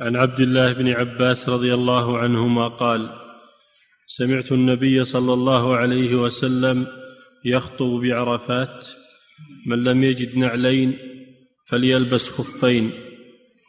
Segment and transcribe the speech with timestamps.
[0.00, 3.10] عن عبد الله بن عباس رضي الله عنهما قال
[4.06, 6.86] سمعت النبي صلى الله عليه وسلم
[7.44, 8.86] يخطب بعرفات
[9.66, 10.98] من لم يجد نعلين
[11.70, 12.90] فليلبس خفين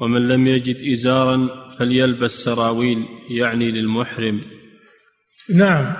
[0.01, 4.41] ومن لم يجد إزارا فليلبس سراويل يعني للمحرم.
[5.55, 5.95] نعم.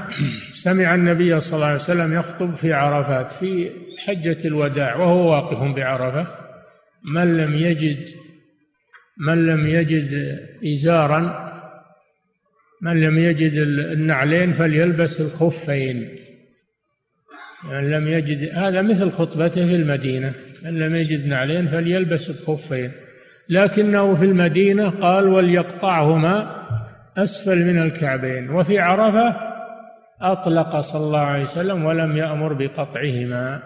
[0.54, 3.72] سمع النبي صلى الله عليه وسلم يخطب في عرفات في
[4.06, 6.28] حجة الوداع وهو واقف بعرفة
[7.14, 8.08] من لم يجد
[9.18, 11.46] من لم يجد إزارا
[12.82, 16.10] من لم يجد النعلين فليلبس الخفين.
[17.72, 20.34] من لم يجد هذا مثل خطبته في المدينة.
[20.66, 22.92] من لم يجد نعلين فليلبس الخفين.
[23.50, 26.66] لكنه في المدينة قال وليقطعهما
[27.18, 29.36] أسفل من الكعبين وفي عرفة
[30.22, 33.64] أطلق صلى الله عليه وسلم ولم يأمر بقطعهما.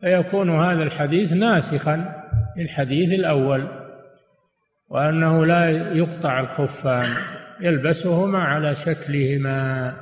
[0.00, 2.22] فيكون هذا الحديث ناسخا
[2.58, 3.83] للحديث الأول.
[4.94, 7.08] وأنه لا يقطع الخفان
[7.60, 9.92] يلبسهما على شكلهما.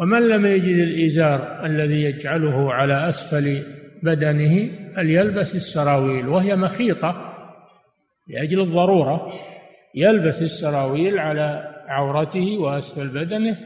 [0.00, 3.64] ومن لم يجد الإزار الذي يجعله على أسفل
[4.02, 7.34] بدنه فليلبس السراويل وهي مخيطة
[8.28, 9.32] لأجل الضرورة
[9.94, 13.56] يلبس السراويل على عورته وأسفل بدنه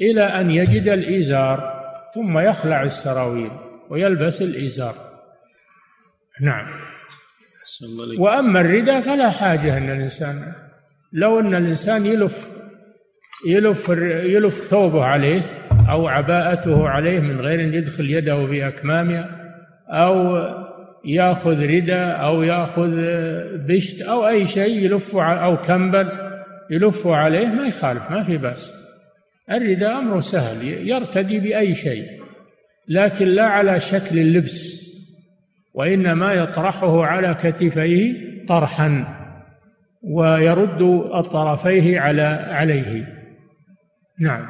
[0.00, 1.82] إلى أن يجد الإزار
[2.14, 3.50] ثم يخلع السراويل
[3.90, 4.94] ويلبس الإزار.
[6.40, 6.91] نعم.
[8.18, 10.52] وأما الرداء فلا حاجة أن الإنسان
[11.12, 12.50] لو أن الإنسان يلف
[13.46, 13.88] يلف
[14.24, 15.40] يلف ثوبه عليه
[15.90, 19.42] أو عباءته عليه من غير أن يدخل يده في أكمامها
[19.88, 20.38] أو
[21.04, 22.90] يأخذ رداء أو يأخذ
[23.66, 26.08] بشت أو أي شيء يلف أو كمبل
[26.70, 28.72] يلف عليه ما يخالف ما في بأس.
[29.50, 32.06] الرداء أمره سهل يرتدي بأي شيء
[32.88, 34.82] لكن لا على شكل اللبس.
[35.74, 38.14] وإنما يطرحه على كتفيه
[38.48, 39.18] طرحا
[40.02, 40.82] ويرد
[41.14, 43.06] الطرفيه على عليه.
[44.20, 44.46] نعم.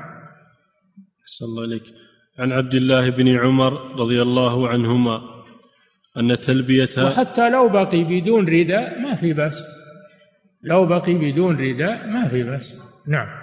[1.26, 1.82] صلى الله عليك
[2.38, 5.20] عن عبد الله بن عمر رضي الله عنهما
[6.16, 9.66] أن تلبية وحتى لو بقي بدون رداء ما في بس.
[10.62, 12.78] لو بقي بدون رداء ما في بس.
[13.06, 13.41] نعم.